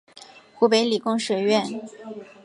[0.55, 1.63] 湖北理工学院